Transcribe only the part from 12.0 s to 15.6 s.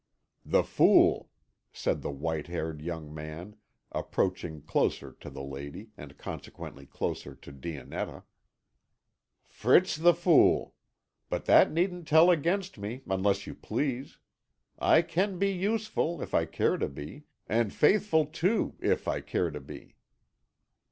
tell against me, unless you please. I can be